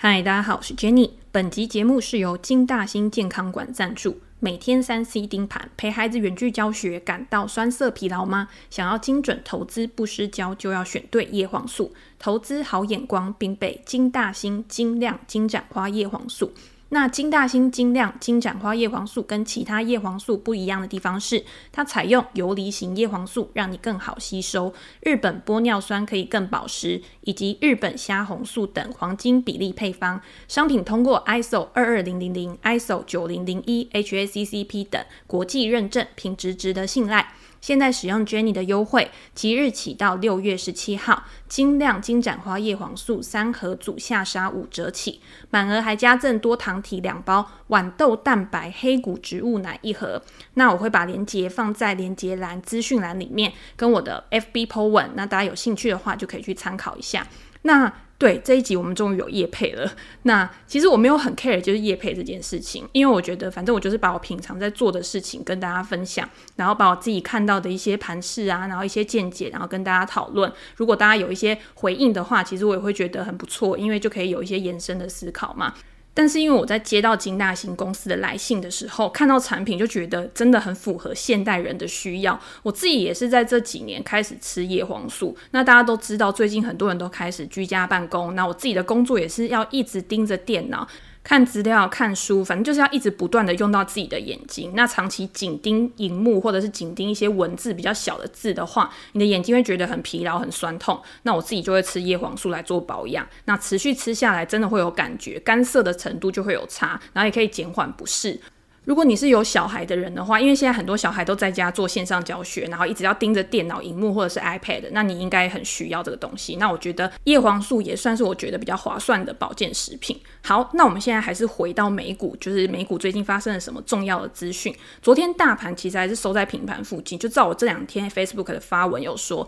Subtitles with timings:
[0.00, 1.10] 嗨，大家好，我是 Jenny。
[1.32, 4.20] 本集节目是由金大兴健康馆赞助。
[4.38, 8.48] 每天三 C 盯盘，陪孩子远距教学，感到酸涩疲劳吗？
[8.70, 11.92] 想要精准投资不失焦，就要选对叶黄素。
[12.16, 16.52] 投资好眼光，并备金大兴金亮金盏花叶黄素。
[16.90, 24.72] 那金大兴金亮金盏花叶黄素跟其他叶黄素不一样的地方是，它采用游离型叶黄素，让你更好吸收；
[25.02, 30.20] 日本玻尿酸可以更保湿，以及日本虾红素等黄金比例配方。
[30.48, 37.34] 商品通过 ISO 二二零零零、ISO 九零零一、HACCP 等国际认证，品质值得信赖。
[37.60, 50.22] 现在使用 Jenny 的优惠，即日起到六月十七号，晶亮金盏花叶黄素三盒组下杀五折起，满额还加赠多糖体两包，豌豆蛋白黑谷植物奶一盒。
[50.54, 57.26] 那我会把链接放在链接栏资讯栏里面，跟我的 FB po 文，那大家有兴趣的话就可以去参考一下。
[57.62, 59.88] 那对，这一集我们终于有夜配了。
[60.24, 70.52] 那其实我没有很 care 就是夜配这件事情，因为我觉得反正我就是把我平常在做的事情跟大家分享，然后把我自己看到的一些盘势啊，然后一些见解，然后跟大家讨论。
[70.74, 75.72] 如果大家有一些回应的话，其实我也会觉得很不错，因为就可以有一些延伸的思考嘛。
[76.18, 82.36] 但是因为我在接到金大兴公司的来信的时候，看到产品就觉得真的很符合现代人的需要。
[82.64, 85.36] 我自己也是在这几年开始吃叶黄素。
[85.52, 90.88] 那大家都知道，最近很多人都开始居家办公，那我自己的工作也是要一直盯着电脑。
[91.28, 94.72] 看资料、看书，反正就是要一直不断的用到自己的眼睛。
[94.74, 100.98] 那长期紧盯荧幕，或者是紧盯一些文字比较小的字的话，你的眼睛会觉得很疲劳、很酸痛。
[101.24, 103.28] 那我自己就会吃叶黄素来做保养。
[103.44, 108.40] 那持续吃下来，真的会有感觉，干涩的程度就会有差，然后也可以减缓不适。
[108.88, 116.56] 如果你是有小孩的人的话，因为现在很多小孩都在家做线上教学，然后一直要盯着电脑荧幕或者是 iPad，那你应该很需要这个东西。
[116.56, 120.18] 那我觉得叶黄素也算是我觉得比较划算的保健食品。
[120.42, 124.74] 好，那我们现在还是回到美股，就是美股最近发生了什么重要的资讯？
[125.02, 129.46] 昨天大盘其实还是收在平盘附近，就照我这两天 Facebook 的发文有说，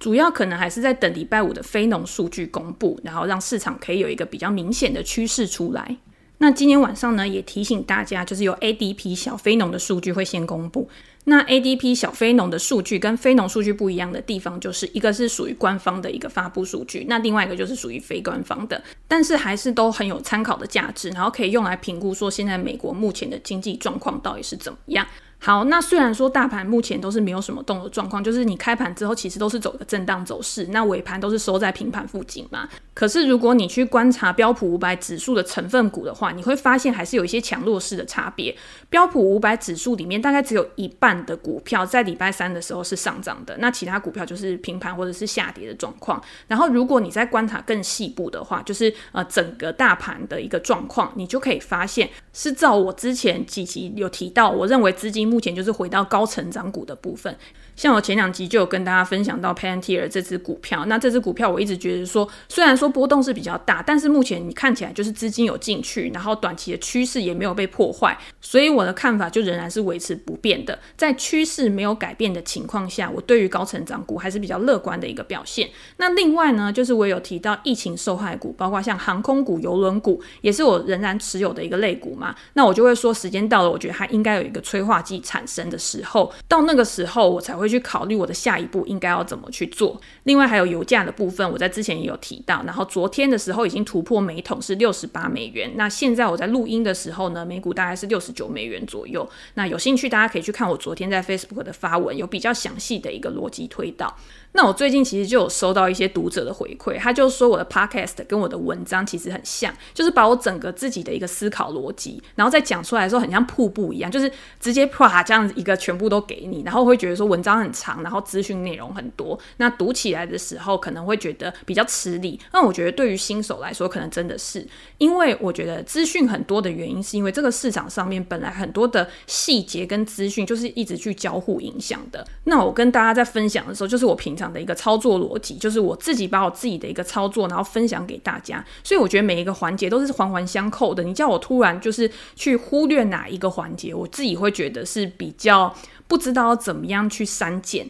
[0.00, 5.96] 主要可能还是在等礼拜五的非农数据公布，然后让市场可以有一个比较明显的趋势出来。
[6.42, 10.88] 那今天晚上呢，也提醒大家，就是有 ADP 小非农的数据会先公布。
[11.24, 25.06] 那 ADP 小非农的数据跟非农数据不一样的地方，就是一个是属于官方的一个发布数据，那另外一个就是属于非官方的，但是还是都很有参考的价值，然后可以用来评估说现在美国目前的经济状况到底是怎么样。
[25.42, 32.68] 好，那虽然说大盘目前都是没有什么动的状况，就是你开盘之后其实都是走个震荡走势，那尾盘都是收在平盘附近嘛。
[33.00, 38.54] 可是如果你去观察标普五百指数的成分股的话，你会发现还是有一些强弱势的差别。
[38.90, 46.22] 标普五百指数里面大概只有一半的股票在礼拜三的时候是上涨的，那其他股票就是平盘或者是下跌的状况。
[46.46, 55.26] 然后如果你在观察更细部的话，就是呃整个大盘的一个状况，你就可以发现是照我之前几集有提到，我认为资金。
[55.30, 57.34] 目前就是回到高成长股的部分，
[57.80, 70.78] 像我前两集就有跟大家分享到 Pantier 这支股票，那这支股票我一直觉得说，虽然说波动是比较大，但是目前你看起来就是资金有进去，然后短期的趋势也没有被破坏，所以我的看法就仍然是维持不变的。
[70.94, 75.70] 在趋势没有改变的情况下，我对于高成长股还是比较乐观的一个表现。
[75.96, 82.34] 那另外呢，就是我有提到疫情受害股，包括像航空股、邮轮股，也是我仍然持有的一个类股嘛。
[82.52, 85.18] 那我就会说，时间到了，我觉得它应该有一个催化剂。
[85.30, 90.00] 产生的时候，到那个时候我才会去考虑我的下一步应该要怎么去做。
[90.24, 92.62] 另外还有油价的部分，我在之前也有提到。
[92.66, 95.70] 然后昨天的时候已经突破每桶是六十八美元。
[95.76, 99.28] 那现在我在录音的时候呢，每股大概是六十九美元左右。
[99.54, 104.16] 那有兴趣大家可以去看我昨天在 Facebook 的发文，有比较详细的一个逻辑推导。
[104.52, 122.38] 那我最近其实就有收到一些读者的回馈，他就说我的 podcast 跟我的文章其实很像，就是把我整个自己的一个思考逻辑，然后再讲出来的时候，很像瀑布一样，就是直接啪这样子一个全部都给你，然后会觉得说文章很长，然后资讯内容很多，那读起来的时候可能会觉得比较吃力。
[122.52, 124.66] 那我觉得对于新手来说，可能真的是，
[124.98, 132.26] 因为我觉得资讯很多的原因，是因为这个市场上面本来很多的细节跟资讯就是一直去交互影响的。
[132.44, 138.64] 那我跟大家在分享的时候，就是我平常的一个操作逻辑，就是我自己把我自己的一个操作，然后分享给大家。
[138.82, 141.02] 所以我觉得每一个环节都是环环相扣的。
[141.02, 145.74] 你叫我突然就是去忽略哪一个环节，我自己会觉得是比较
[146.08, 147.86] 不知道怎么样去删减。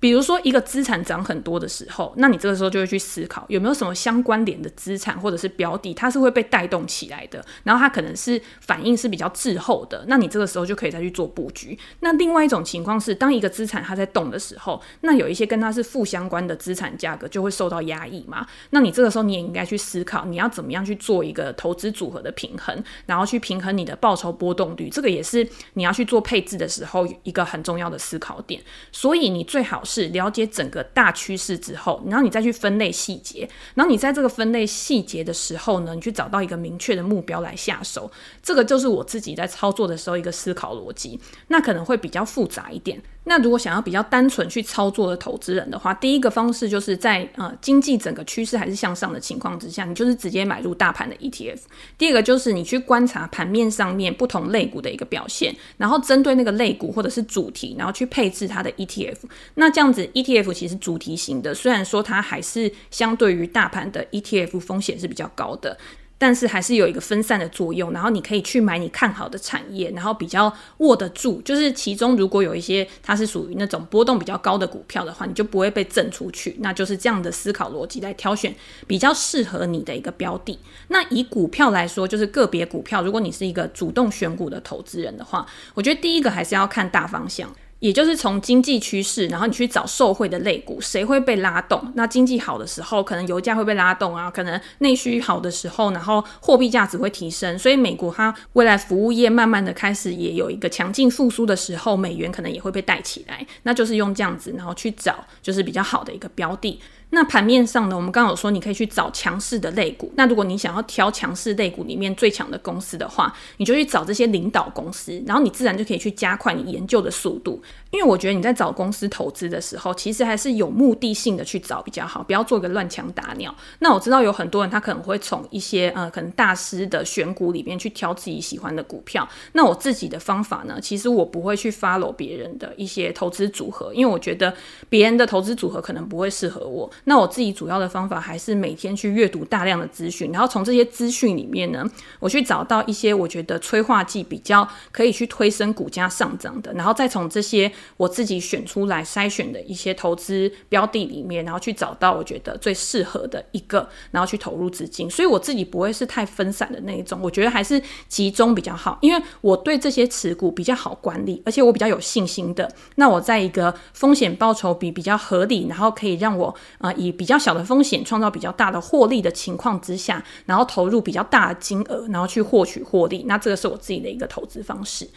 [0.00, 11.78] 比如说，一个资产涨很多的时候，那你这个时候就会去思考有没有什么相关联的资产或者是标的，它是会被带动起来的，然后它可能是反应是比较滞后的，那你这个时候就可以再去做布局。
[12.00, 28.62] 那另外一种情况是，当一个资产它在动的时候，那有一些跟它是负相关的资产价格就会受到压抑嘛，那你这个时候你也应该去思考，你要怎么样去做一个投资组合的平衡，然后去平衡你的报酬波动率，这个也是你要去做配置的时候一个很重要的思考点。
[28.90, 38.08] 所以你最好是了解整个大趋势之后，然后你再去分类细节，然后你在这个分类细节的时候呢，你去找到一个明确的目标来下手。
[38.40, 43.02] 这个就是我自己在操作的时候一个思考逻辑，那可能会比较复杂一点。
[43.30, 51.58] 那如果想要比较单纯去操作的投资人的话，第一个方式就是在呃经济整个趋势还是向上的情况之下，你就是直接买入大盘的 ETF。
[51.96, 59.18] 第二个就是你去观察盘面上面不同类股的一个表现，然后针对那个类股或者是主题，然后去配置它的 ETF。
[59.54, 65.78] 那这样子 ETF 其实主题型的，虽然说它还是相对于大盘的 ETF 风险是比较高的。
[66.20, 71.40] 但是还是有一个分散的作用，然后你可以去买你看好的产业，然后比较握得住。
[71.40, 76.54] 就是其中如果有一些它是属于那种波动比较高的股票的话，你就不会被震出去。
[76.58, 78.54] 那就是这样的思考逻辑来挑选
[78.86, 80.58] 比较适合你的一个标的。
[80.88, 87.50] 那以股票来说，就是个别股票，如果你是一个主动选股的投资人的话，我觉得第一个还是要看大方向。
[87.80, 91.92] 也就是从经济趋势，然后你去找受惠的类股，谁会被拉动？
[91.96, 97.58] 那经济好的时候，可能油价会被拉动啊，可能内需好的时候，然后货币价值会提升。
[97.58, 103.46] 所以美国它未来服务业慢慢的开始也有一个强劲复苏的时候，美元可能也会被带起来。
[103.62, 106.78] 那就是用这样子，然后去找就是比较好的一个标的。
[107.10, 110.12] 那盘面上呢，我们刚刚有说，你可以去找强势的类股。
[110.16, 117.60] 那如果你想要挑强势类股里面最强的公司的话，你就去找这些领导公司，然后你自然就可以去加快你研究的速度。
[117.90, 123.52] 因为我觉得你在找公司投资的时候，其实还是有目的性的去找比较好，不要做一个乱枪打鸟。
[123.80, 129.28] 那我知道有很多人他可能会从一些呃可能大师的选股里面去挑自己喜欢的股票。
[129.54, 134.54] 那我自己的方法呢，其实我不会去 follow 别人的一些投资组合，因为我觉得
[134.88, 136.88] 别人的投资组合可能不会适合我。
[137.04, 141.84] 那我自己主要的方法还是每天去阅读大量的资讯，然后从这些资讯里面呢，
[142.18, 155.10] 我去找到一些我觉得催化剂比较可以去推升股价上涨的，然后再从这些我自己选出来筛选的一些投资标的里面，然后去找到我觉得最适合的一个，然后去投入资金。
[155.10, 162.70] 所以我自己不会是太分散的那一种，我觉得还是集中比较好，因为我对这些持股比较好管理，而且我比较有信心的。
[162.96, 173.24] 那我在一个风险报酬比比较合理，然后可以让我呃以比较小的风险创造比较大的获利的情况之下，然后投入比较大的金额，然后去获取获利。
[173.26, 175.08] 那这个是我自己的一个投资方式。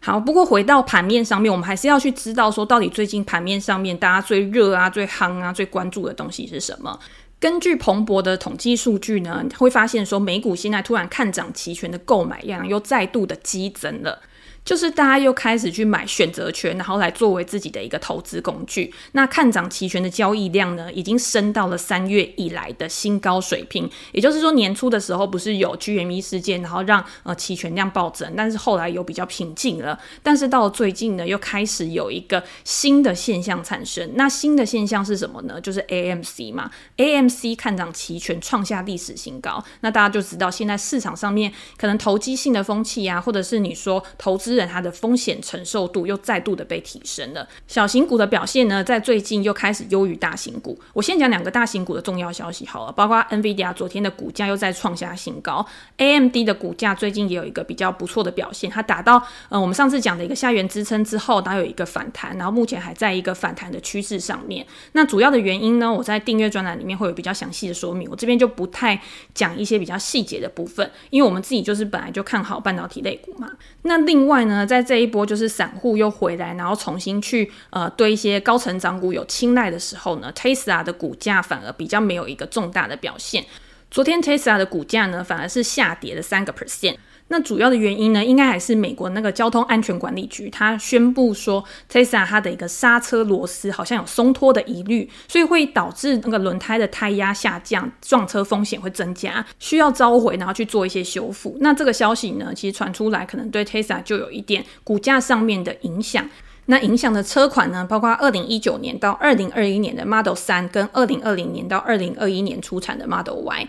[0.00, 6.98] 好，不过回到盘面上面，我们还是要去知道说，到底最近盘面上面大家最热啊、最夯啊、最关注的东西是什么？
[7.40, 14.20] 根据彭博的统计数据呢，会发现说，美股现在突然看涨期权的购买量又再度的激增了。
[14.64, 18.92] 就是大家又开始去买选择权，然后来作为自己的一个投资工具。
[19.12, 23.90] 那看涨期权的交易量呢，已经升到了三月以来的新高水平。
[24.12, 29.98] 也就是说，年初的时候不是有 GME 事件，然后让呃期权量暴增，但是后来有比较平静了。
[30.22, 34.10] 但是到了最近呢，又开始有一个新的现象产生。
[34.14, 35.60] 那新的现象是什么呢？
[35.60, 39.62] 就是 AMC 嘛，AMC 看涨期权创下历史新高。
[39.80, 44.58] 那大家就知道，现在市场上面可能投机性的风气啊，或者是你说投资。
[44.68, 47.46] 它的风险承受度又再度的被提升了。
[47.66, 50.78] 小型股的表现呢，在最近又开始优于大型股。
[50.92, 55.64] 我先讲两个大型股的重要消息好了，包括 NVIDIA 昨天的股价又在创下新高
[55.98, 64.66] ，AMD 的股价最近也有一个比较不错的表现，它达到呃我们上次讲的一个下缘支撑之后，它有一个反弹，然后目前还在一个反弹的趋势上面。
[64.92, 69.00] 那主要的原因呢，我在订阅专栏里面会有比较详细的说明，我这边就不太
[69.34, 73.50] 讲一些比较细节的部分，因为我们自己就是本来就看好半导体类股嘛。
[73.82, 83.44] 那另外呢，在这一波就是散户又回来，然后重新去呃对一些高成长股有青睐的时候呢，Tesla 的股价反而比较没有一个重大的表现。
[83.90, 86.96] 昨天 Tesla 的股价呢，反而是下跌了三个 percent。
[87.28, 101.56] 那主要的原因呢，应该还是美国那个交通安全管理局，它宣布说，Tesla 它的一个刹车螺丝好像有松脱的疑虑，所以会导致那个轮胎的胎压下降，撞车风险会增加，需要召回，然后去做一些修复。
[101.60, 106.28] 那这个消息呢，其实传出来，可能对 Tesla 就有一点股价上面的影响。
[106.70, 113.66] 那影响的车款呢，包括二零一九年到二零二一年的 Model 3跟二零二零年到二零二一年出产的 Model Y。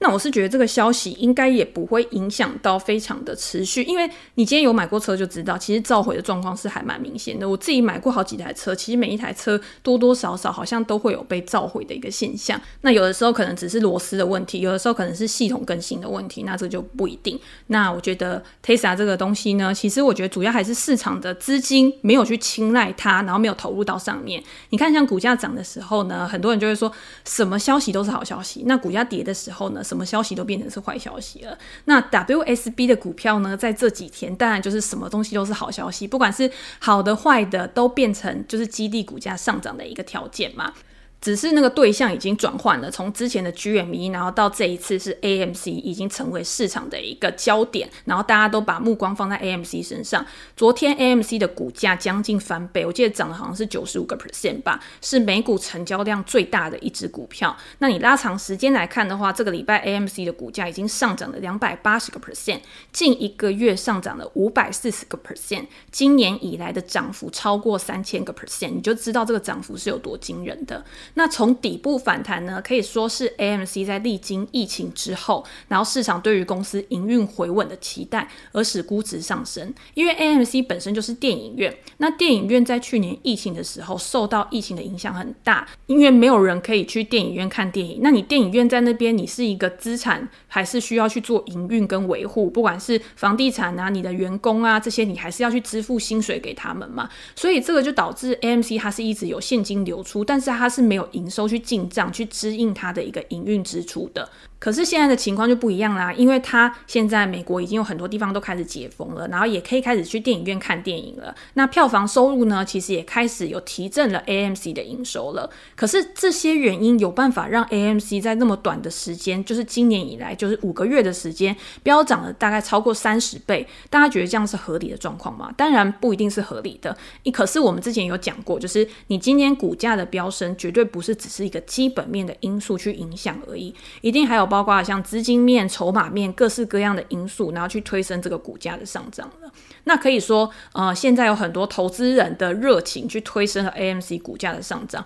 [0.00, 7.46] 那我是觉得这个消息应该也不会影响到非常的持续，因为你今天有买过车就知道，其实召回的状况是还蛮明显的。
[7.46, 12.58] 我自己买过好几台车，其实每一台车多多少少好像都会有被召回的一个现象。
[12.80, 17.38] 那有的时候可能只是螺丝的问题，有的时候可能是系统更新的问题，那这就不一定。
[17.66, 24.42] 那我觉得 Tesla 这个东西呢，其实我觉得主要还是市场的资金没有去青睐它，然后没有投入到上面。
[24.70, 26.90] 你看，像股价涨的时候呢，很多人就会说
[27.26, 31.58] 什么消息都是好消息，那股价跌的时候呢，什么消息都变成是坏消息了。
[31.86, 40.72] 那 WSB 的股票呢，在这几天当然就是什么东西都是好消息，不管是好的坏的，都变成就是基地股价上涨的一个条件嘛。
[41.20, 50.24] 只是那个对象已经转换了，从之前的 GME，然后到这一次是 AMC，已经成为市场的一个焦点，然后大家都把目光放在 AMC 身上。
[50.56, 57.54] 昨天 AMC 的股价将近翻倍，我记得涨了好像是九十五个 percent 吧，是美股成交量最大的一只股票。
[57.78, 62.60] 那你拉长时间来看的话，这个礼拜 AMC 的股价已经上涨了两百八十个 percent，
[62.92, 70.82] 近一个月上涨了五百四十个 percent，今年以来的涨幅超过三千个 percent，你就知道这个涨幅是有多惊人的。
[71.14, 79.72] 那从底部反弹呢，可以说是 AMC 在历经疫情之后，然后市场对于公司营运回稳的期待，而使估值上升。
[79.94, 88.00] 因为 AMC 本身就是电影院，那电影院在去年疫情的时候受到疫情的影响很大，因为没有人可以去电影院看电影。
[88.02, 92.48] 那你电影院在那边，你是一个资产，还是需要去做营运跟维护？
[92.48, 97.08] 不管是房地产啊，你的员工啊这些，你还是要去支付薪水给他们嘛。
[97.34, 104.28] 所以这个就导致 AMC 它是一直有现金流出，但是它是没有有营收去进账去支应它的一个营运支出的。
[104.60, 111.34] 可是现在的情况就不一样啦，因为它现在美国已经有很多地方都开始解封了，然后也可以开始去电影院看电影了。
[111.54, 115.48] 那票房收入呢，其实也开始有提振了 AMC 的营收了。
[115.74, 123.66] 可是这些原因有办法让 AMC 在那么短的时间，就是今年以来就是五个月的时间，飙涨了大概超过三十倍。
[123.88, 125.50] 大家觉得这样是合理的状况吗？
[125.56, 126.94] 当然不一定是合理的。
[127.22, 134.49] 你可是我们之前有讲过，就是你今年股价的飙升，绝对不是只是一个基本面的因素去影响而已，一定还有。
[134.50, 139.50] 包括像资金面、筹码面各式各样的因素，然后去推升这个股价的上涨了。
[139.84, 145.02] 那可以说，呃，现在有很多投资人的热情去推升了 AMC 股价的上涨。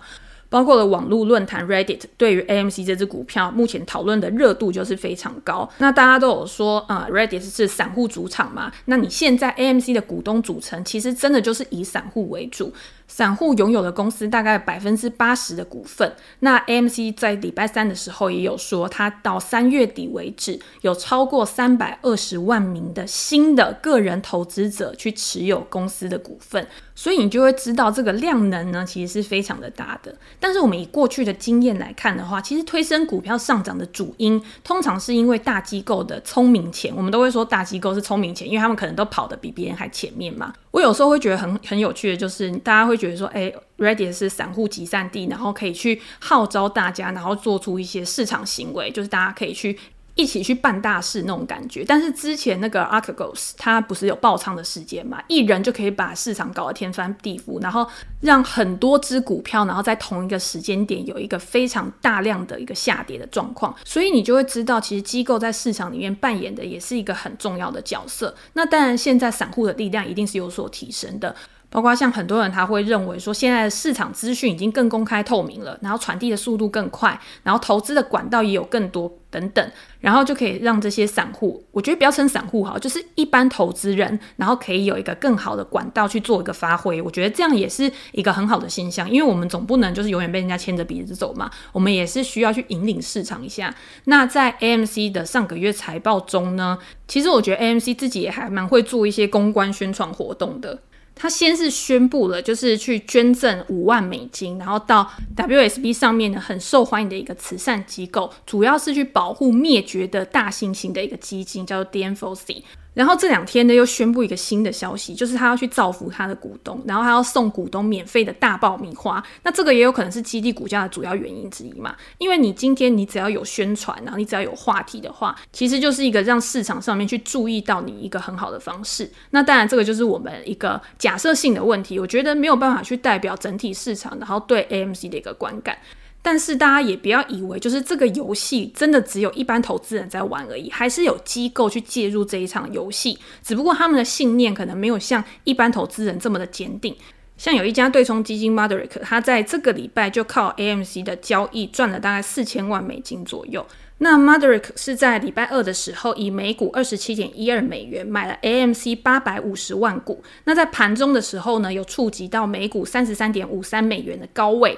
[0.49, 5.69] 包括了网络论坛 Reddit 对于 AMC 这支股票目前讨论的热度就是非常高。
[5.79, 8.71] 那大家都有说，啊、呃、Reddit 是散户主场嘛？
[8.85, 12.73] 那你现在 AMC 的股东组成其实真的就是以散户为主。
[13.07, 16.11] 散户拥有的公司大概百分之八十的股份。
[16.39, 26.67] 那 AMC 在礼拜三的时候也有说，它到三月底为止，有超过三百二十万名的新的个人投资者去持有公司的股份。
[26.95, 30.15] 所以你就会知道这个量能呢，其实是非常的大的。
[30.39, 36.93] 但是我们以过去的经验来看的话，其实推升股票上涨的主因，通常是因为大机构的聪明钱。
[36.95, 40.53] 我们都会说大机构是聪明钱，因为他们可能都跑得比别人还前面嘛。
[40.71, 49.77] 我有时候会觉得很很有趣的，就是大家会觉得说，哎，Reddit 是散户集散地，然后可以去号召大家，然后做出一些市场行为，就是大家可以去。
[50.15, 55.21] 一起去办大事那种感觉，但是之前那个 Archegos 他不是有爆仓的事件嘛？
[55.27, 57.85] 一人就可以把市场搞得天翻地覆，然后
[58.21, 68.33] 让很多只股票，然后在同一个时间点有一个非常大量的一个下跌的状况，所以你就会知道，其实机构在市场里面扮演的也是一个很重要的角色。
[68.53, 71.35] 那当然，现在散户的力量一定是有所提升的。
[71.75, 87.01] 包括像很多人他会认为说，现在的市场资讯已经更公开透明了，然后传递的速度更快，然后投资的管道也有更多等等，然后就可以让这些散户，我觉得不要称散户哈，就是一般投资人，然后可以有一个更好的管道去做一个发挥。
[87.01, 93.75] 我觉得这样也是一个很好的现象，因为我们总不能就是永远被人家牵着鼻子走嘛，我们也是需要去引领市场一下。
[94.05, 100.79] 那在 AMC 的上个月财报中呢，其实我觉得 AMC 自己也还蛮会做一些公关宣传活动的。
[101.15, 112.61] 他先是宣布了，就是去捐赠五万美金，然后到 WSB 上面的，很受欢迎的一个慈善机构，主要是去保护灭绝的大猩猩的一个基金，叫做 DMFOC。
[112.95, 119.23] 然后这两天呢，又宣布一个新的消息，就是他要去造福他的股东，然后他要送股东免费的大爆米花。
[119.43, 121.95] 那这个也有可能是激励股价的主要原因之一嘛？
[122.17, 129.11] 因为你今天你只要有宣传，然后你只要有话题的话，其实就是一个让市场上面去注意到你一个很好的方式。
[129.31, 135.77] 那当然，这个就是我们一个假设性的问题，我觉得没有办法去代表整体市场，然后对 AMC 的一个观感。
[136.25, 146.95] 但是大家也不要以为就是这个游戏真的只有一般投资人在玩而已，还是有机构去介入这一场游戏，只不过他们的信念可能没有像一般投资人这么的坚定。
[147.37, 153.63] 像有一家对冲基金 Maverick，他在这个礼拜就靠 AMC 的交易赚了大概四千万美金左右。
[153.99, 164.75] 那 Madrick 是在礼拜二的时候以每股二十七点一二美元买了 AMC 八百五十万股，那在盘中的时候呢，有触及到每股三十三点五三美元的高位。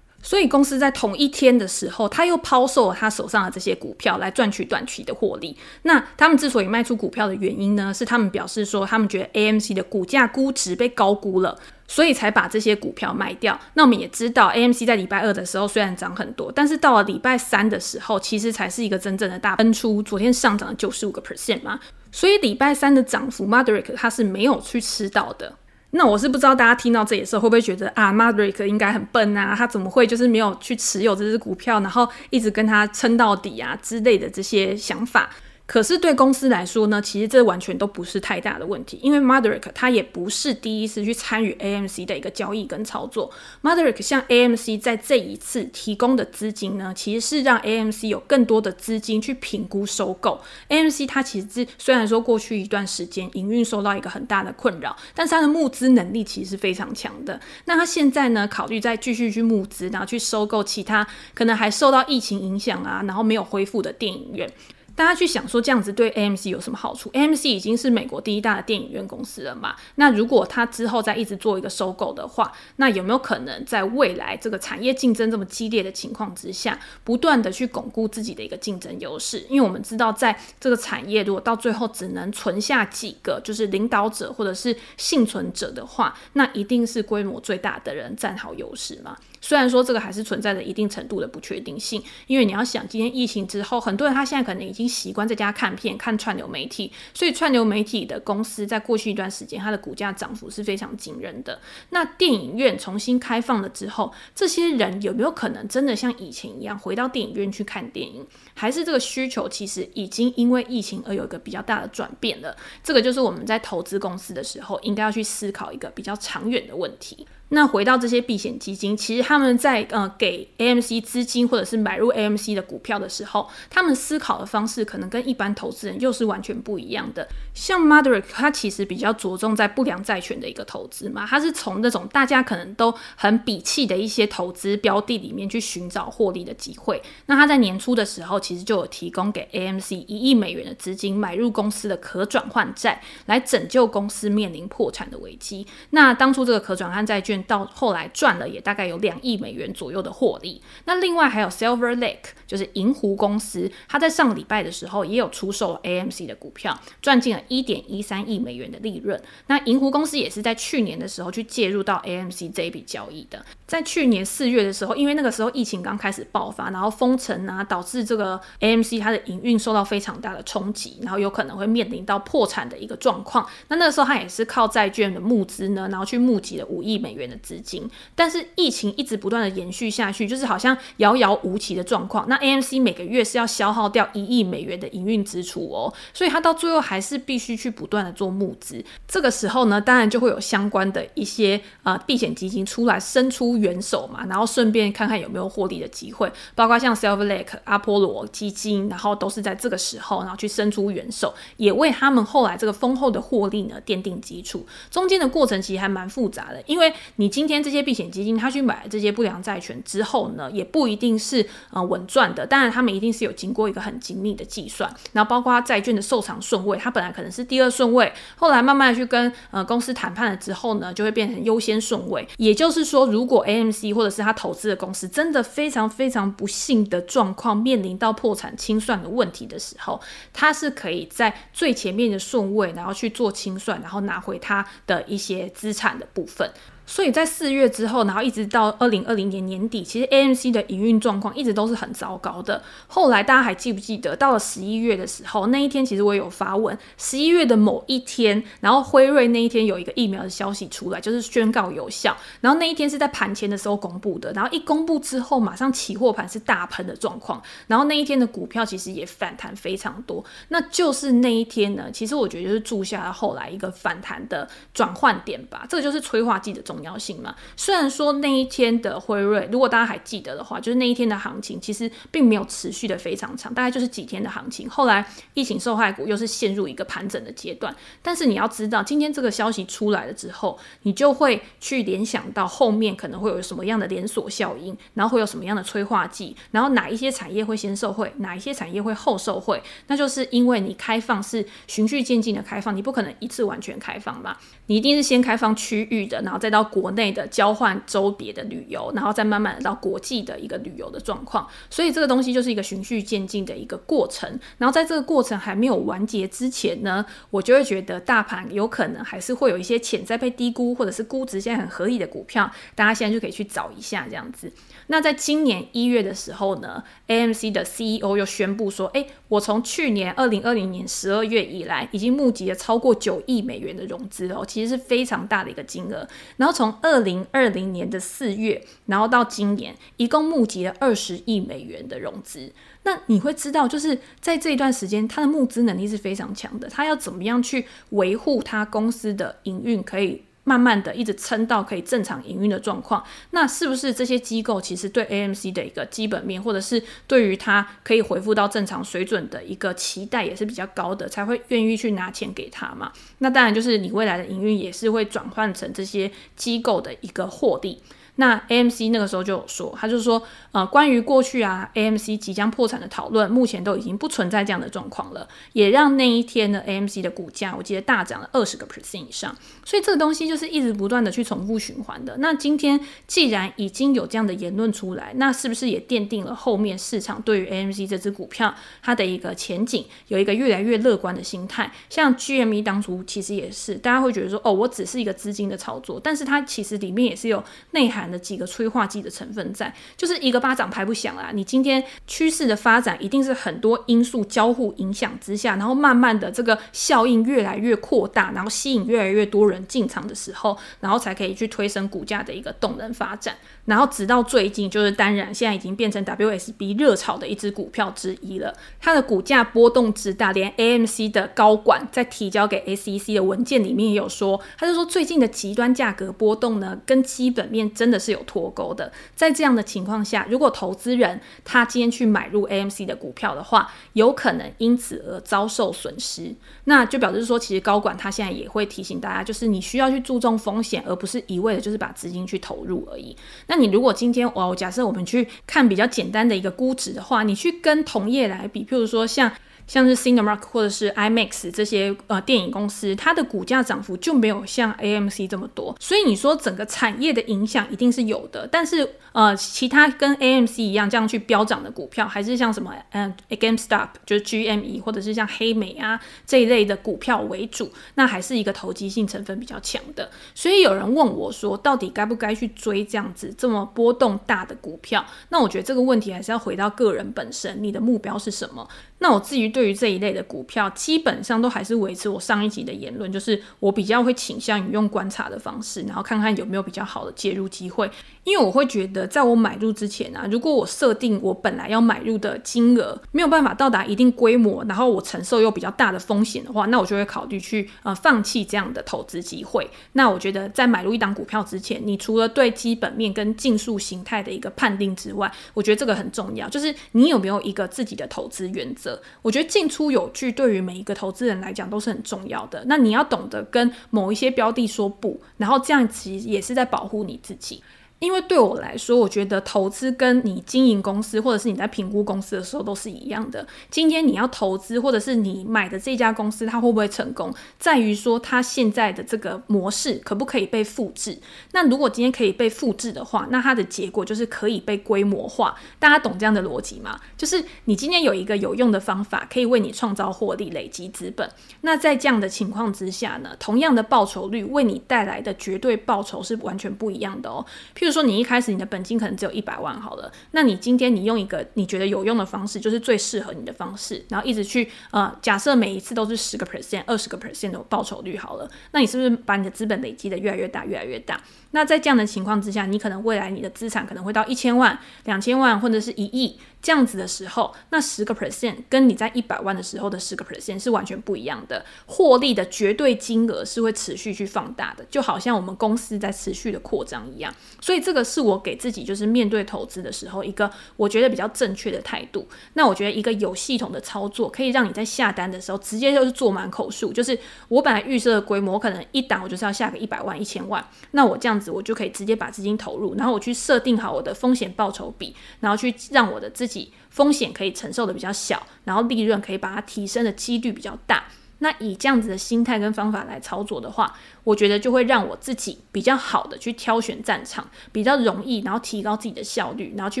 [0.24, 5.54] 所以公司在同一天的时候，他又抛售了他手上的这些股票来赚取短期的获利。
[5.82, 13.60] 那他们之所以卖出股票的原因呢，是他们表示说，他们觉得 AMC 的股价估值被高估了，所以才把这些股票卖掉。
[13.74, 20.02] 那我们也知道，AMC 在礼拜二的时候虽然涨很多，但是到了礼拜三的时候，其实才是一个真正的大喷出。
[20.02, 21.78] 昨天上涨了九十五个 percent 嘛，
[22.10, 25.54] 所以礼拜三的涨幅，Maverick 他是没有去吃到的。
[25.96, 35.30] 那我是不知道大家听到这里的时候会不会觉得啊，Madrick 应该很笨啊，他怎么会就是没有去持有这只股票，然后一直跟他撑到底啊之类的这些想法。
[35.66, 43.30] 可是对公司来说呢，其实这完全都不是太大的问题，因为 Maverick 他也不是第一次去参与 AMC 的一个交易跟操作。
[43.62, 51.08] Maverick 向 AMC 在这一次提供的资金呢，其实是让 AMC 有更多的资金去评估收购 AMC。
[51.08, 57.40] 它其实是虽然说过去一段时间营运受到一个很大的困扰，但是它的募资能力其实是非常强的。
[57.64, 64.46] 那它现在呢，考虑再继续去募资，然后去收购其他可能还受到疫情影响啊，然后没有恢复的电影院。
[64.96, 69.74] 大家去想说这样子对 AMC 有什么好处？AMC 已经是美国第一大的电影院公司了嘛？
[69.96, 79.44] 那如果它之后再一直做一个收购的话，那有没有可能在未来这个产业竞争这么激烈的情况之下，不断的去巩固自己的一个竞争优势？
[79.48, 89.16] 因为我们知道，在这个产业如果到最后只能存下几个就是领导者或者是幸存者的话，那一定是规模最大的人占好优势嘛？
[89.44, 101.60] 虽然说这个还是存在着一定程度的不确定性，因为你要想，今天疫情之后，很多人他现在可能已经习惯在家看片、看串流媒体，所以串流媒体的公司在过去一段时间，它的股价涨幅是非常惊人的。
[101.90, 108.26] 那电影院重新开放了之后，这些人有没有可能真的像以前一样回到电影院去看电影？
[108.54, 112.56] 还是这个需求其实已经因为疫情而有一个比较大的转变了？
[112.82, 117.26] 这个就是我们在投资公司的时候，应该要去思考一个比较长远的问题。
[117.54, 127.28] 那回到这些避险基金，其实他们在呃给 AMC 资金或者是买入 AMC 的股票的时候，他们思考的方式可能跟一般投资人又是完全不一样的。
[127.54, 137.00] 像 Madrick 他其实比较着重在不良债权的一个投资嘛，他是从那种大家可能都很鄙弃的一些投资标的里面去寻找获利的机会。
[137.26, 145.64] 那他在年初的时候，其实就有提供给 AMC 一亿美元的资金买入公司的可转换债，来拯救公司面临破产的危机。
[145.90, 147.43] 那当初这个可转换债券。
[147.46, 150.60] 到后来赚了也大概有两亿美元左右的获利。
[150.84, 159.20] 那另外还有 Silver Lake，就是银湖公司，它在上礼拜的时候也有出售 AMC 的股票，赚进了一点一三亿美元的利润。
[159.46, 163.44] 那银湖公司也是在去年的时候去介入到 AMC 这一笔交易的。
[163.66, 173.44] 在去年四月的时候，因为那个时候疫情刚开始爆发，然后封城啊，导致这个 AMC 它的营运受到非常大的冲击，然后有可能会面临到破产的一个状况。
[173.68, 177.23] 那那个时候它也是靠债券的募资呢，然后去募集了五亿美元。
[177.28, 182.28] 的资金，但是疫情一直不断的延续下去，就是好像遥遥无期的状况。
[182.28, 188.84] 那 AMC 每个月是要消耗掉一亿美元的营运支出哦，所以他到最后还是必须去不断的做募资。
[189.06, 204.66] 这个时候呢，当然就会有相关的一些呃避险基金出来伸出援手嘛，然后顺便看看有没有获利的机会，包括像 Silver Lake、阿波罗基金，然后都是在这个时候，然后去伸出援手，也为他们后来这个丰厚的获利呢奠定基础。
[204.90, 207.34] 中间的过程其实还蛮复杂的，因为你。
[207.34, 212.46] 今天这些避险基金，他去买这些不良债权之后呢，也不一定是呃稳赚的。
[212.46, 222.24] 当然，他们一定是有经过一个很精密的计算，然后包括债券的受偿顺位，它本来可能是第二顺位，后来慢慢去跟呃公司谈判了之后呢，就会变成优先顺位。
[222.36, 230.00] 也就是说，如果 AMC 或者是他投资的公司真的非常非常不幸的状况，面临到破产清算的问题的时候，
[230.32, 236.48] 他是可以在最前面的顺位，然后去做清算，然后拿回他的一些资产的部分。
[236.86, 242.62] 所以在四月之后，然后一直到二零二零年年底，其实 AMC 的营运状况一直都是很糟糕的。
[242.86, 252.16] 后来大家还记不记得，到了十一月的时候，那一天其实我也有发文，十一月的某一天，然后辉瑞那一天有一个疫苗的消息出来，就是宣告有效。
[252.40, 257.42] 然后那一天是在盘前的时候公布的，然后一公布之后，马上期货盘是大喷的状况。
[257.66, 260.24] 然后那一天的股票其实也反弹非常多。
[260.48, 265.66] 那就是那一天呢，其实我觉得就是注下了后来一个反弹的转换点吧。
[265.68, 267.34] 这个就是催化剂的重重要性嘛。
[267.56, 274.68] 虽然说那一天的辉瑞，如果大家还记得的话，就是那一天的行情其实并没有持续的非常长，大概就是几天的行情。
[274.68, 277.74] 后来疫情受害股又是陷入一个盘整的阶段。
[278.02, 294.36] 但是你要知道，今天这个消息出来了之后，你就会去联想到后面可能会有什么样的连锁效应，然后会有什么样的催化剂，然后哪一些产业会先受惠，哪一些产业会后受惠，那就是因为你开放是循序渐进的开放，你不可能一次完全开放嘛？
[294.66, 301.46] 你一定是先开放区域的，然后再到国内的交换周别的旅游，然后再慢慢到国际的一个旅游的状况。
[301.70, 304.38] 所以这个东西就是一个循序渐进的一个过程。
[304.58, 314.52] 然后在这个过程还没有完结之前呢，我就会觉得大盘有可能还是会有一些潜在被低估，或者是估值现在很合理的股票，大家现在就可以去找一下这样子。
[314.88, 326.06] 那在今年一月的时候呢，AMC 的 CEO 又宣布说，诶，我从去年二零二零年十二月以来，已经募集了超过九亿美元的融资哦，其实是非常大的一个金额。
[326.36, 332.52] 然后从二零二零年的四月，然后到今年，一共募集了二十亿美元的融资。
[332.84, 340.22] 那你会知道，就是在这一段时间，他的募资能力是非常强的，他要怎么样去维护他公司的营运，可以。
[340.44, 352.92] 慢慢的一直撑到可以正常营运的状况，那是不是这些机构其实对 AMC 的一个基本面，或者是对于它可以恢复到正常水准的一个期待也是比较高的，才会愿意去拿钱给他嘛？
[353.18, 357.82] 那当然就是你未来的营运也是会转换成这些机构的一个获利。
[358.16, 360.22] 那 AMC 那个时候就有说，他就说，
[360.52, 369.34] 呃，关于过去啊 AMC 即将破产的讨论，目前都已经不存在这样的状况了，也让那一天的 AMC 的股价，我记得大涨了二十个 percent 以上。
[369.64, 372.16] 所以这个东西就是一直不断的去重复循环的。
[372.18, 381.72] 那今天既然已经有这样的言论出来，那是不是也奠定了后面市场对于 AMC 这支股票它的一个前景有一个越来越乐观的心态？
[381.90, 388.03] 像 GME 当初其实也是，大家会觉得说，哦，我只是一个资金的操作，但是它其实里面也是有内涵。
[388.10, 391.30] 的几个催化剂的成分在，就是一个巴掌拍不响啊！
[391.32, 403.34] 你今天趋势的发展一定是很多因素交互影响之下，然后慢慢的这个效应越来越扩大，然后吸引越来越多人进场的时候，然后才可以去推升股价的一个动能发展。
[403.64, 408.54] 然后直到最近，就是当然现在已经变成 WSB 热炒的一只股票之一了。
[408.78, 418.92] 它的股价波动之大，连 AMC 的高管在提交给 SEC 的文件里面也有说，他就说最近的极端价格波动呢，跟基本面真的是有脱钩的。
[419.14, 426.34] 在这样的情况下，如果投资人他今天去买入 AMC 的股票的话，有可能因此而遭受损失。
[426.64, 433.16] 那就表示说，其实高管他现在也会提醒大家，就是你需要去注重风险，而不是一味的就是把资金去投入而已。
[433.46, 439.32] 那你如果今天哦，假设我们去看比较简单的一个估值的话，你去跟同业来比，譬如说像。
[439.66, 448.46] 像是 Cinemark 或者是 IMAX 这些呃电影公司，它的股价涨幅就没有像 AMC 这么多，所以你说整个产业的影响一定是有的。
[448.50, 460.10] 但是呃，其他跟 AMC 一样这样去飙涨的股票，还是像什么嗯 GameStop 就是 GME 或者是像黑莓啊这一类的股票为主，那还是一个投机性成分比较强的。
[460.34, 465.04] 所以有人问我说，到底该不该去追这样子这么波动大的股票？
[465.28, 468.68] 那我觉得这个问题还是要回到个人本身，你的目标是什么？
[468.98, 477.88] 那我至于对于这一类的股票，基本上都还是维持我上一集的言论，就是我比较会倾向于用观察的方式，然后看看有没有比较好的介入机会。
[478.24, 489.70] 因为我会觉得，在我买入之前啊，如果我设定我本来要买入的金额没有办法到达一定规模，然后我承受又比较大的风险的话，那我就会考虑去呃放弃这样的投资机会。
[489.92, 499.00] 那我觉得在买入一档股票之前，你除了对基本面跟技术形态的一个判定之外，我觉得这个很重要，就是你有没有一个自己的投资原则。
[499.20, 502.64] 我觉得进出有据，对于每一个投资人来讲都是很重要的。
[502.66, 507.62] 那你要懂得跟某一些标的说不，然后这样其实也是在保护你自己。
[508.00, 513.46] 因为对我来说，我觉得投资跟你经营公司，或者是你在评估公司的时候都是一样的。
[513.70, 521.18] 今天你要投资，或者是你买的这家公司，它会不会成功，在于说它现在的这个模式可不可以被复制。
[521.52, 525.56] 那如果今天可以被复制的话，那它的结果就是可以被规模化。
[525.78, 527.00] 大家懂这样的逻辑吗？
[527.16, 531.26] 就是你今天有一个有用的方法，可以为你创造获利、累积资本。
[531.62, 537.42] 那在这样的情况之下呢，同样的报酬率为你带来的绝对报酬是完全不一样的哦。
[537.74, 537.93] 譬如。
[537.94, 551.20] 说你一开始你的本金可能只有一百万好了，那你今天你用一个你觉得有用的方式，就是最适合你的方式，然后一直去呃，假设每一次都是十个 percent、二十个 percent 的报酬率好了，那你是不是把你的资本累积的越来越大、越来越大？
[551.52, 556.38] 那在这样的情况之下，你可能未来你的资产可能会到一千万、两千万或者是一亿。
[556.60, 567.30] 这样子的时候，那十个 percent 跟你在一百万的时候的十个 percent 是完全不一样的，获利的绝对金额是会持续去放大的，就好像我们公司在持续的扩张一样。
[567.60, 572.26] 所以以这个是我给自己就是面对投资的时候一个我觉得比较正确的态度。
[572.54, 586.72] 那我觉得一个有系统的操作可以让你在下单的时候直接就是做满口数，就是我本来预设的规模可能一档我就是要下个一百万、一千万，那我这样子我就可以直接把资金投入，然后我去设定好我的风险报酬比，然后去让我的自己。
[586.94, 591.02] 风险可以承受的比较小，然后利润可以把它提升的几率比较大。
[591.40, 600.00] 那以这样子的心态跟方法来操作的话，我觉得就会让我自己比较好的去挑选战场，比较容易，然后提高自己的效率，然后去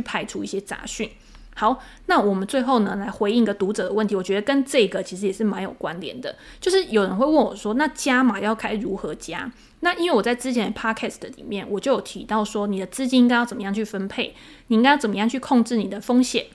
[0.00, 1.10] 排除一些杂讯。
[1.54, 6.34] 好，那我们最后呢，来回应一个读者的问题，我觉得跟这个其实也是蛮有关联的。
[6.58, 9.52] 就是有人会问我说，那加码要该如何加？
[9.80, 14.34] 那因为我在之前的 podcast 里面，我就有提到说，你的资金应该要怎么样去分配，
[14.68, 16.46] 你应该要怎么样去控制你的风险。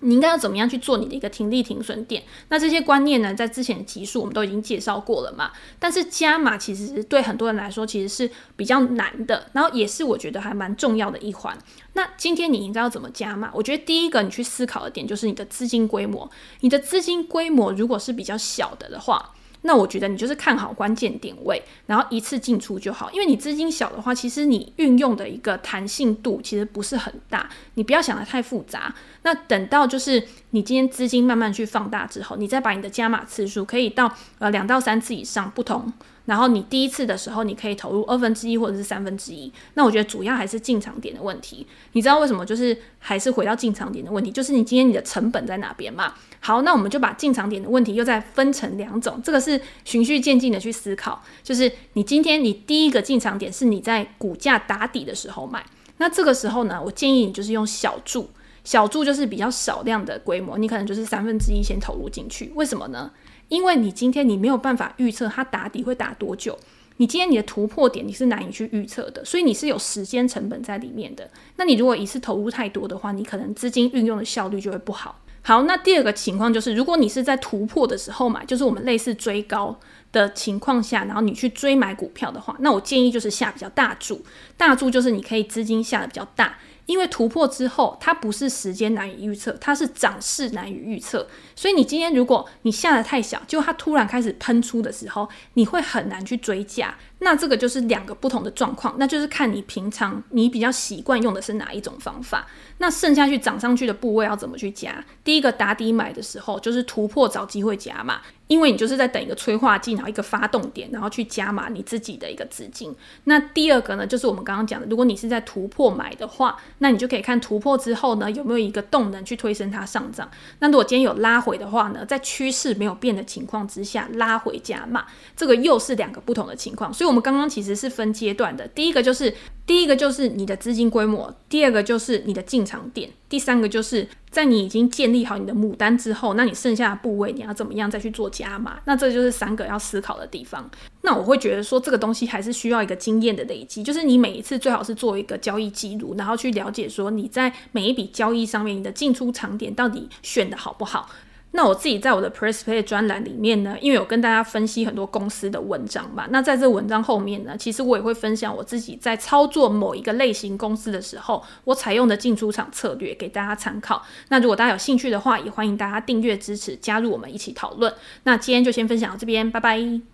[0.00, 2.22] 你应该要怎么样去做你的一个停利停损点？
[2.48, 5.50] 那这些观念呢，在之前的集数我们都已经介绍过了嘛。
[5.78, 11.56] 但是加码其实对很多人来说其实是比较难的，然后也是我觉得还蛮重要的一环。
[11.94, 13.50] 那今天你应该要怎么加码？
[13.52, 16.30] 我觉得第一个你去思考的点就是你的资金规模。
[16.60, 23.10] 你的资金规模如果是比较小的的话，那我觉得你就是看好关键点位，然后一次进出就好。
[23.10, 27.48] 因为你资金小的话，其实你运用的一个弹性度其实不是很大。
[27.74, 28.94] 你不要想的太复杂。
[29.22, 35.92] 那等到就是你今天资金慢慢去放大之后，你再把你的加码次数可以到呃两到三次以上不同。
[36.28, 39.50] 然后你第一次的时候，你可以投入二分之一或者是三分之一。
[39.72, 41.66] 那我觉得主要还是进场点的问题。
[41.92, 42.44] 你知道为什么？
[42.44, 46.12] 就是还是回到进场点的问题，就是你今天你的成本在哪边嘛？
[46.40, 51.22] 好，那我们就把进场点的问题又再分成两种，这个是循序渐进的去思考。
[51.42, 55.64] 就是你今天你第一个进场点是你在股价打底的时候买，
[55.96, 58.28] 那这个时候呢，我建议你就是用小注，
[58.64, 62.52] 小注就是比较少量的规模，你可能就是三分之一先投入进去。
[62.54, 63.10] 为什么呢？
[63.48, 66.58] 因为你今天你没有办法预测它打底会打多久，
[66.98, 71.30] 你今天你的突破点你是难以去预测的，所以你是有时间成本在里面的。
[71.56, 75.20] 那你如果一次投入太多的话，你可能资金运用的效率就会不好。
[75.40, 79.78] 好，那第二个情况就是，如果你是在突破的时候买，就是我们类似追高
[80.12, 84.22] 的情况下，然后你去追买股票的话，那我建议就是下比较大注，
[84.58, 86.58] 大注就是你可以资金下的比较大。
[86.88, 91.28] 因为突破之后，它不是时间难以预测，它是涨势难以预测。
[91.54, 96.96] 所以你今天如果你下的太小，就它突然开始喷出的时候，你会很难去追价。
[97.18, 102.46] 那这个就是两个不同的状况，那就是看你平常你比较习惯用的是哪一种方法。
[102.78, 105.04] 那剩下去涨上去的部位要怎么去加？
[105.22, 112.94] 第一个打底买的时候，就是突破找机会加嘛，因为你就是在等一个催化剂，然后一个发动点，然后去加码你自己的一个资金。
[113.24, 120.28] 那第二个呢，就是我们刚刚讲的，如果你是在突破买的话，那你就可以看突破之后呢，有没有一个动能去推升它上涨。
[120.58, 125.06] 那如果今天有拉回的话呢，在趋势没有变的情况之下，拉回加码，
[125.36, 126.92] 这个又是两个不同的情况。
[126.92, 129.34] 所以我们刚刚其实是分阶段的，第一个就是
[129.68, 138.80] 第一个就是你的资金规模，第二个就是你的进场点，第三个就是在你已经建立好你的母单之后，那你剩下的部位你要怎么样再去做加码？
[138.86, 140.68] 那这就是三个要思考的地方。
[141.02, 151.10] 那我会觉得说这个东西还是需要一个经验的累积，就是你每一次最好是做一个交易记录，然后去了解说你在每一笔交易上面你的进出场点到底选的好不好。
[151.58, 164.06] 那我自己在我的 PressPlay 专栏里面呢，因为有跟大家分析很多公司的文章嘛，那在这文章后面呢，其实我也会分享我自己在操作某一个类型公司的时候，我采用的进出场策略给大家参考。
[164.28, 167.92] 那如果大家有兴趣的话，也欢迎大家订阅支持，加入我们一起讨论。
[168.22, 170.08] 那今天就先分享到这边，拜拜。